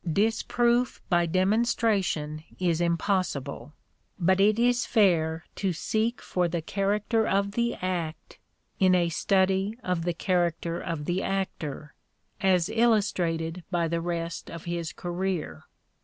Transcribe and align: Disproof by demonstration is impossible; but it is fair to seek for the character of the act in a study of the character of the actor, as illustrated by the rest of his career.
Disproof 0.11 0.99
by 1.09 1.27
demonstration 1.27 2.43
is 2.57 2.81
impossible; 2.81 3.73
but 4.17 4.39
it 4.39 4.57
is 4.57 4.83
fair 4.87 5.45
to 5.57 5.73
seek 5.73 6.23
for 6.23 6.47
the 6.47 6.59
character 6.63 7.27
of 7.27 7.51
the 7.51 7.75
act 7.75 8.39
in 8.79 8.95
a 8.95 9.09
study 9.09 9.77
of 9.83 10.01
the 10.03 10.15
character 10.15 10.79
of 10.81 11.05
the 11.05 11.21
actor, 11.21 11.93
as 12.41 12.67
illustrated 12.67 13.63
by 13.69 13.87
the 13.87 14.01
rest 14.01 14.49
of 14.49 14.63
his 14.65 14.91
career. 14.91 15.65